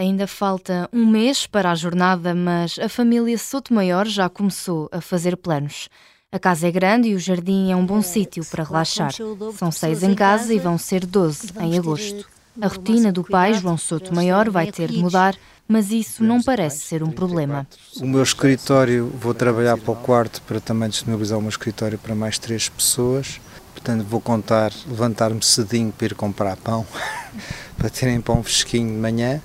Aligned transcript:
Ainda 0.00 0.26
falta 0.26 0.88
um 0.94 1.04
mês 1.04 1.46
para 1.46 1.70
a 1.70 1.74
jornada, 1.74 2.34
mas 2.34 2.78
a 2.78 2.88
família 2.88 3.36
Sotomayor 3.36 4.06
já 4.06 4.30
começou 4.30 4.88
a 4.90 4.98
fazer 4.98 5.36
planos. 5.36 5.90
A 6.32 6.38
casa 6.38 6.66
é 6.66 6.70
grande 6.70 7.10
e 7.10 7.14
o 7.14 7.18
jardim 7.18 7.70
é 7.70 7.76
um 7.76 7.84
bom 7.84 7.98
é, 7.98 8.02
sítio 8.02 8.42
para 8.46 8.64
relaxar. 8.64 9.12
São 9.58 9.70
seis 9.70 10.02
em 10.02 10.14
casa 10.14 10.54
e 10.54 10.58
vão 10.58 10.78
ser 10.78 11.04
doze 11.04 11.50
em 11.60 11.76
agosto. 11.76 12.26
A 12.58 12.68
rotina 12.68 13.12
do 13.12 13.22
pai, 13.22 13.52
João 13.52 13.76
Soto 13.76 14.14
Maior, 14.14 14.48
vai 14.48 14.72
ter 14.72 14.88
de 14.88 14.96
mudar, 14.96 15.36
mas 15.68 15.90
isso 15.90 16.24
não 16.24 16.42
parece 16.42 16.80
ser 16.80 17.02
um 17.02 17.10
problema. 17.10 17.66
O 18.00 18.06
meu 18.06 18.22
escritório, 18.22 19.12
vou 19.20 19.34
trabalhar 19.34 19.76
para 19.76 19.92
o 19.92 19.96
quarto 19.96 20.40
para 20.46 20.62
também 20.62 20.88
disponibilizar 20.88 21.36
o 21.36 21.42
meu 21.42 21.50
escritório 21.50 21.98
para 21.98 22.14
mais 22.14 22.38
três 22.38 22.70
pessoas. 22.70 23.38
Portanto, 23.74 24.02
vou 24.08 24.20
contar, 24.22 24.72
levantar-me 24.88 25.44
cedinho 25.44 25.92
para 25.92 26.06
ir 26.06 26.14
comprar 26.14 26.56
pão, 26.56 26.86
para 27.76 27.90
terem 27.90 28.18
pão 28.18 28.42
fresquinho 28.42 28.88
de 28.88 28.98
manhã. 28.98 29.42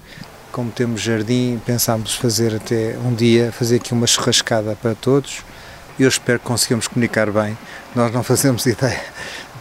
Como 0.55 0.71
temos 0.71 1.01
jardim, 1.01 1.61
pensámos 1.65 2.15
fazer 2.15 2.55
até 2.55 2.98
um 2.99 3.13
dia, 3.13 3.52
fazer 3.52 3.75
aqui 3.75 3.91
uma 3.91 4.07
churrascada 4.07 4.73
para 4.81 4.95
todos 4.95 5.43
eu 6.03 6.09
espero 6.09 6.39
que 6.39 6.45
consigamos 6.45 6.88
comunicar 6.88 7.31
bem. 7.31 7.57
Nós 7.95 8.11
não 8.11 8.23
fazemos 8.23 8.66
ideia 8.67 9.02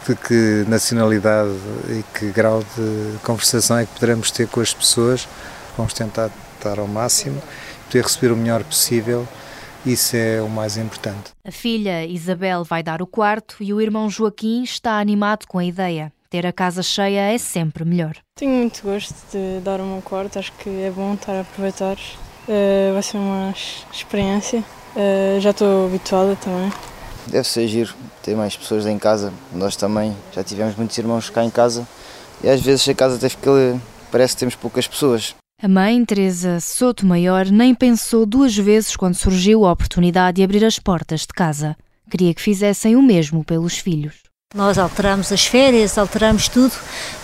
de 0.06 0.16
que 0.16 0.64
nacionalidade 0.68 1.54
e 1.88 2.04
que 2.18 2.30
grau 2.30 2.62
de 2.76 3.18
conversação 3.22 3.78
é 3.78 3.86
que 3.86 3.92
poderemos 3.94 4.30
ter 4.30 4.48
com 4.48 4.60
as 4.60 4.74
pessoas. 4.74 5.28
Vamos 5.76 5.94
tentar 5.94 6.30
estar 6.56 6.78
ao 6.78 6.88
máximo, 6.88 7.40
poder 7.86 8.02
receber 8.02 8.32
o 8.32 8.36
melhor 8.36 8.64
possível. 8.64 9.26
Isso 9.86 10.16
é 10.16 10.40
o 10.40 10.48
mais 10.48 10.76
importante. 10.76 11.32
A 11.46 11.52
filha 11.52 12.06
Isabel 12.06 12.64
vai 12.64 12.82
dar 12.82 13.02
o 13.02 13.06
quarto 13.06 13.56
e 13.60 13.72
o 13.72 13.80
irmão 13.80 14.08
Joaquim 14.08 14.62
está 14.62 14.98
animado 14.98 15.46
com 15.46 15.58
a 15.58 15.64
ideia. 15.64 16.12
Ter 16.34 16.48
a 16.48 16.52
casa 16.52 16.82
cheia 16.82 17.32
é 17.32 17.38
sempre 17.38 17.84
melhor. 17.84 18.16
Tenho 18.34 18.50
muito 18.50 18.82
gosto 18.82 19.14
de 19.30 19.60
dar 19.60 19.80
o 19.80 19.84
meu 19.84 20.02
quarto, 20.02 20.36
acho 20.36 20.50
que 20.54 20.68
é 20.68 20.90
bom 20.90 21.14
estar 21.14 21.30
a 21.30 21.42
aproveitar. 21.42 21.96
Uh, 22.48 22.92
vai 22.92 23.02
ser 23.04 23.18
uma 23.18 23.54
experiência. 23.92 24.64
Uh, 24.96 25.40
já 25.40 25.50
estou 25.50 25.86
habituada 25.86 26.34
também. 26.34 26.72
Deve 27.28 27.46
ser 27.46 27.68
giro 27.68 27.94
ter 28.20 28.34
mais 28.34 28.56
pessoas 28.56 28.84
em 28.84 28.98
casa. 28.98 29.32
Nós 29.52 29.76
também 29.76 30.12
já 30.32 30.42
tivemos 30.42 30.74
muitos 30.74 30.98
irmãos 30.98 31.30
cá 31.30 31.44
em 31.44 31.50
casa 31.50 31.86
e 32.42 32.48
às 32.48 32.60
vezes 32.60 32.88
a 32.88 32.94
casa 32.94 33.14
até 33.14 33.28
fica, 33.28 33.80
parece 34.10 34.34
que 34.34 34.40
temos 34.40 34.56
poucas 34.56 34.88
pessoas. 34.88 35.36
A 35.62 35.68
mãe, 35.68 36.04
Teresa 36.04 36.58
Soto 36.58 37.06
Maior, 37.06 37.46
nem 37.46 37.72
pensou 37.76 38.26
duas 38.26 38.56
vezes 38.56 38.96
quando 38.96 39.14
surgiu 39.14 39.64
a 39.64 39.70
oportunidade 39.70 40.38
de 40.38 40.42
abrir 40.42 40.64
as 40.64 40.80
portas 40.80 41.20
de 41.20 41.28
casa. 41.28 41.76
Queria 42.10 42.34
que 42.34 42.42
fizessem 42.42 42.96
o 42.96 43.02
mesmo 43.02 43.44
pelos 43.44 43.78
filhos. 43.78 44.23
Nós 44.54 44.78
alteramos 44.78 45.32
as 45.32 45.44
férias, 45.44 45.98
alteramos 45.98 46.48
tudo 46.48 46.72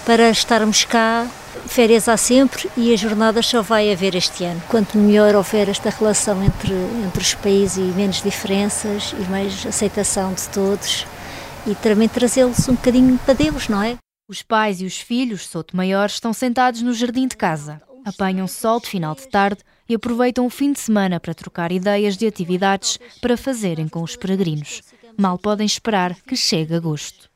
para 0.04 0.30
estarmos 0.30 0.84
cá. 0.84 1.28
Férias 1.66 2.08
há 2.08 2.16
sempre 2.16 2.68
e 2.76 2.92
as 2.92 2.98
jornadas 2.98 3.46
só 3.46 3.62
vai 3.62 3.92
haver 3.92 4.16
este 4.16 4.42
ano. 4.42 4.60
Quanto 4.68 4.98
melhor 4.98 5.36
houver 5.36 5.68
esta 5.68 5.90
relação 5.90 6.42
entre, 6.42 6.72
entre 7.06 7.22
os 7.22 7.34
países 7.34 7.76
e 7.76 7.92
menos 7.92 8.20
diferenças 8.20 9.14
e 9.16 9.30
mais 9.30 9.64
aceitação 9.64 10.34
de 10.34 10.48
todos 10.48 11.06
e 11.68 11.74
também 11.76 12.08
trazê-los 12.08 12.68
um 12.68 12.74
bocadinho 12.74 13.16
para 13.18 13.34
Deus, 13.34 13.68
não 13.68 13.80
é? 13.80 13.96
Os 14.28 14.42
pais 14.42 14.80
e 14.80 14.84
os 14.84 14.98
filhos, 14.98 15.46
Soto 15.46 15.76
Maior, 15.76 16.06
estão 16.06 16.32
sentados 16.32 16.82
no 16.82 16.92
jardim 16.92 17.28
de 17.28 17.36
casa. 17.36 17.80
Apanham 18.04 18.48
sol 18.48 18.80
de 18.80 18.88
final 18.88 19.14
de 19.14 19.28
tarde 19.28 19.60
e 19.88 19.94
aproveitam 19.94 20.46
o 20.46 20.50
fim 20.50 20.72
de 20.72 20.80
semana 20.80 21.20
para 21.20 21.34
trocar 21.34 21.70
ideias 21.70 22.16
de 22.16 22.26
atividades 22.26 22.98
para 23.20 23.36
fazerem 23.36 23.86
com 23.86 24.02
os 24.02 24.16
peregrinos. 24.16 24.82
Mal 25.20 25.38
podem 25.38 25.66
esperar 25.66 26.14
que 26.22 26.34
chegue 26.34 26.74
agosto. 26.74 27.29